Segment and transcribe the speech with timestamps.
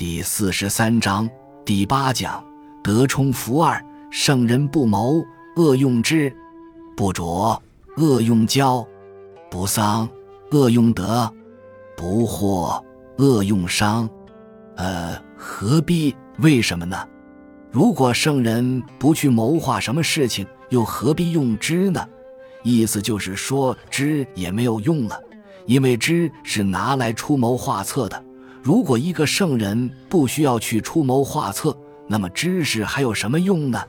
[0.00, 1.28] 第四十三章
[1.62, 2.42] 第八讲：
[2.82, 5.22] 德充福二，圣人不谋
[5.56, 6.34] 恶用之，
[6.96, 7.62] 不浊
[7.98, 8.82] 恶用骄，
[9.50, 10.08] 不丧
[10.52, 11.30] 恶用德，
[11.98, 12.82] 不惑
[13.18, 14.08] 恶用伤。
[14.76, 16.16] 呃，何必？
[16.38, 16.96] 为什么呢？
[17.70, 22.02] 如果圣人不去谋划什么事情，又何必用之呢？
[22.62, 25.20] 意思就是说，知也没有用了，
[25.66, 28.24] 因为知是拿来出谋划策的。
[28.62, 31.76] 如果一个圣人不需要去出谋划策，
[32.06, 33.80] 那么知识还有什么用呢？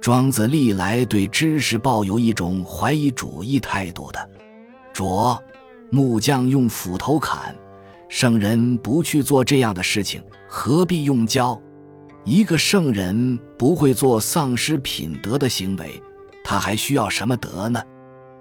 [0.00, 4.30] 庄子历来对知识抱有一种怀疑主义态度的。
[4.94, 5.38] 拙，
[5.90, 7.54] 木匠用斧头砍，
[8.08, 11.60] 圣人不去做这样的事情，何必用教？
[12.24, 16.00] 一个圣人不会做丧失品德的行为，
[16.42, 17.82] 他还需要什么德呢？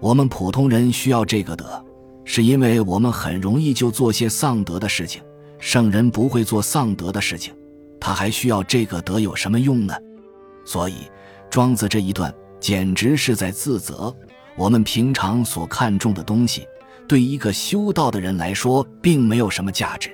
[0.00, 1.84] 我们普通人需要这个德，
[2.24, 5.20] 是因为我们很容易就做些丧德的事情。
[5.58, 7.52] 圣人不会做丧德的事情，
[8.00, 9.94] 他还需要这个德有什么用呢？
[10.64, 11.10] 所以，
[11.50, 14.14] 庄子这一段简直是在自责。
[14.56, 16.66] 我们平常所看重的东西，
[17.06, 20.10] 对一个修道的人来说，并没有什么价值。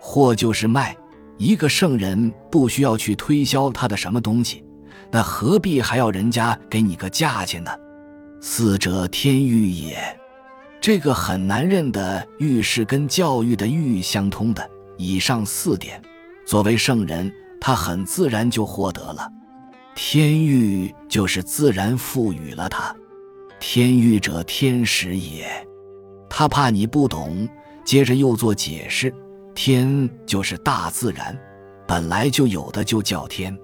[0.00, 0.96] 货就是卖，
[1.36, 4.64] 一个圣人不需要去推销他的什么东西，
[5.10, 7.70] 那何必还要人家给你个价钱呢？
[8.40, 9.98] 四者天欲也。
[10.80, 14.70] 这个很难认的“欲”是跟教育的“欲”相通的。
[14.96, 16.00] 以上四点，
[16.44, 19.30] 作为圣人，他很自然就获得了。
[19.94, 22.94] 天欲就是自然赋予了他。
[23.58, 25.46] 天欲者，天时也。
[26.28, 27.48] 他怕你不懂，
[27.84, 29.12] 接着又做解释。
[29.54, 31.38] 天就是大自然，
[31.86, 33.56] 本来就有的就叫天。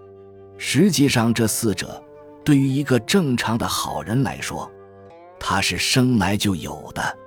[0.56, 2.02] 实际上，这四者
[2.42, 4.70] 对于一个正常的好人来说。
[5.39, 7.19] 它是生来就有的，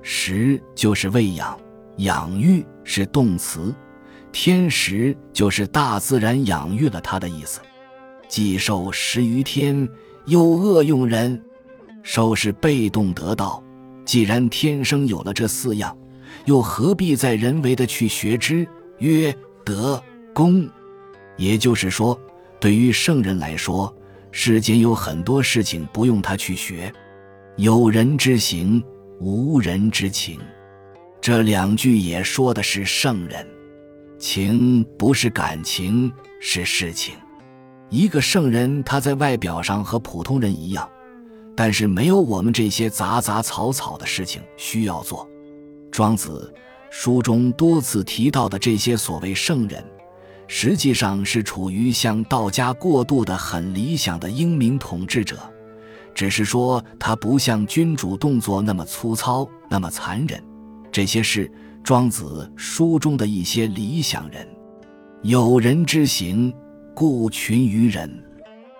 [0.00, 1.58] 食就是喂养，
[1.98, 3.74] 养育是动词，
[4.32, 7.60] 天时就是大自然养育了他的意思。
[8.28, 9.88] 既受食于天，
[10.26, 11.42] 又恶用人，
[12.02, 13.62] 受是被动得到。
[14.04, 15.96] 既然天生有了这四样，
[16.44, 18.66] 又何必再人为的去学之？
[18.98, 19.34] 曰
[19.64, 20.02] 德
[20.34, 20.68] 功。
[21.36, 22.18] 也就是说，
[22.60, 23.94] 对于圣人来说，
[24.30, 26.92] 世间有很多事情不用他去学。
[27.56, 28.82] 有人之行，
[29.20, 30.38] 无人之情。
[31.26, 33.44] 这两句也说的是圣人。
[34.16, 36.08] 情不是感情，
[36.40, 37.16] 是事情。
[37.90, 40.88] 一个圣人，他在外表上和普通人一样，
[41.56, 45.28] 但是没有我们这些杂杂草草的事情需要做。
[45.90, 46.54] 庄子
[46.90, 49.84] 书中多次提到的这些所谓圣人，
[50.46, 55.36] 实际上是处于向道家过渡的很理想的英明统治者。
[56.14, 60.40] 只是说他不像君主动作那么粗糙，那么残忍。
[60.96, 61.52] 这些是
[61.84, 64.48] 庄子书中的一些理想人。
[65.20, 66.50] 有人之行，
[66.94, 68.10] 故群于人。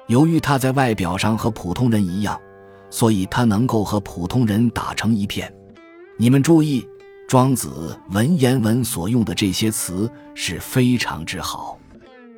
[0.07, 2.41] 由于他在外表上和普通人一样，
[2.89, 5.55] 所以他能够和普通人打成一片。
[6.17, 6.89] 你们注意，
[7.29, 11.79] 庄子文言文所用的这些词是非常之好。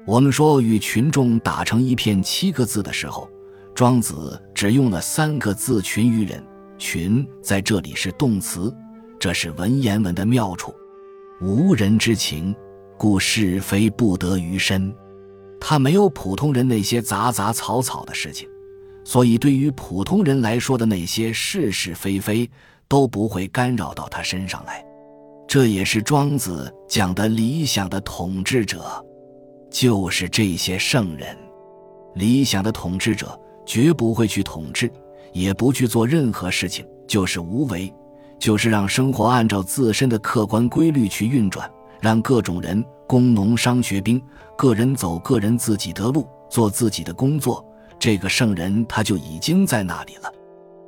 [0.04, 3.30] 我们说与群众打成一片七个字的时候。
[3.76, 6.44] 庄子只用了三个字“群于人
[6.78, 8.74] ”，“群”在这里是动词，
[9.18, 10.74] 这是文言文的妙处。
[11.40, 12.54] 无人之情，
[12.96, 14.94] 故是非不得于身。
[15.60, 18.48] 他没有普通人那些杂杂草草的事情，
[19.04, 22.48] 所以对于普通人来说的那些是是非非
[22.88, 24.84] 都不会干扰到他身上来。
[25.46, 29.04] 这也是庄子讲的理想的统治者，
[29.70, 31.36] 就是这些圣人。
[32.14, 33.38] 理想的统治者。
[33.68, 34.90] 绝不会去统治，
[35.34, 37.92] 也不去做任何事情，就是无为，
[38.38, 44.22] 就是让生活按照自身的客观规律去运转，让各种人工农商学兵，
[44.56, 47.64] 个人走个人自己的路，做自己的工作。
[47.98, 50.32] 这个圣人他就已经在那里了，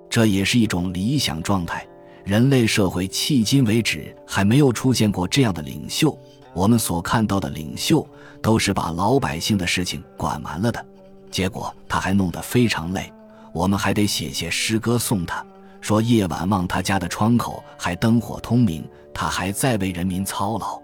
[0.09, 1.87] 这也是一种理想状态。
[2.25, 6.17] 人类社会迄今为止还没有出现过这样的领袖，
[6.55, 8.07] 我们所看到的领袖
[8.41, 10.87] 都是把老百姓的事情管完了的。
[11.31, 13.13] 结果他还弄得非常累，
[13.53, 15.45] 我们还得写些诗歌送他，
[15.81, 20.81] 说夜晚望他家的窗口还灯火通明，他还在为人民操劳。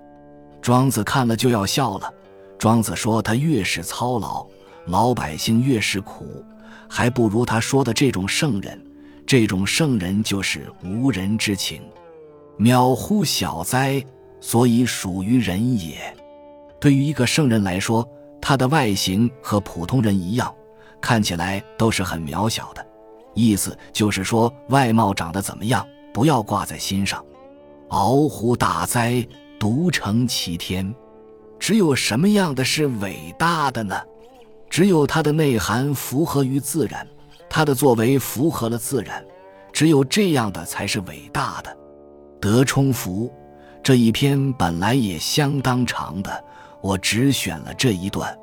[0.61, 2.13] 庄子看了就要笑了。
[2.59, 4.47] 庄子说他越是操劳，
[4.87, 6.45] 老百姓越是苦，
[6.89, 8.81] 还不如他说的这种圣人。
[9.27, 11.83] 这种圣人就是无人之情，
[12.59, 14.05] 渺乎小哉，
[14.41, 15.97] 所以属于人也。
[16.81, 18.09] 对于一个圣人来说。
[18.39, 20.55] 他的外形和普通人一样，
[21.01, 22.86] 看起来都是很渺小的，
[23.37, 27.25] 意思就是说外貌长得怎么样，不要挂在心上。
[27.91, 29.25] 鳌虎大哉，
[29.61, 30.93] 独成其天。
[31.59, 33.95] 只有什么样的是伟大的呢？
[34.69, 37.07] 只有它的内涵符合于自然，
[37.49, 39.25] 它的作为符合了自然，
[39.73, 41.77] 只有这样的才是伟大的。
[42.41, 43.33] 德充福
[43.83, 46.45] 这一篇本来也相当长的，
[46.83, 48.37] 我只选了这一段，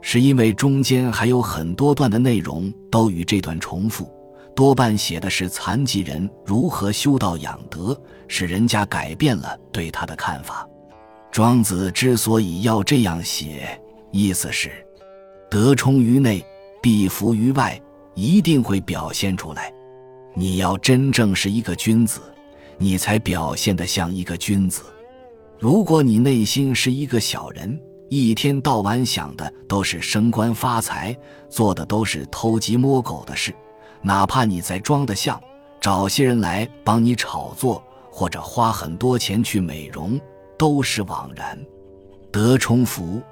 [0.00, 4.10] 是因为中间还有很多段的内容都与这段重复，
[4.56, 7.94] 多半写的是残疾人如何修道养德，
[8.26, 10.66] 使人家改变了对他的看法。
[11.30, 13.78] 庄子之所以要这样写，
[14.10, 14.70] 意思是。
[15.50, 16.42] 德充于内，
[16.82, 17.78] 必服于外，
[18.14, 19.70] 一定会表现出来。
[20.34, 22.22] 你要真正是一个君子，
[22.78, 24.84] 你才表现得像一个君子。
[25.58, 27.78] 如果你内心是一个小人，
[28.08, 31.14] 一天到晚想的都是升官发财，
[31.50, 33.54] 做的都是偷鸡摸狗的事，
[34.02, 35.40] 哪怕你再装得像，
[35.80, 40.20] 找些人来帮你炒作，或者花很多钱去美容，
[40.58, 41.58] 都是枉然。
[42.30, 43.22] 德充福。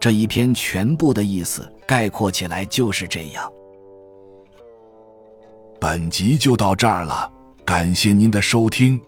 [0.00, 3.48] 这一篇全部的意思概括起来就是这样。
[5.78, 7.30] 本集就到这儿了，
[7.64, 9.00] 感谢您的收听，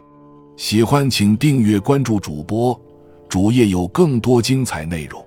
[0.57, 2.81] 喜欢请订阅关注主播，
[3.29, 5.21] 主页有更多精彩内容。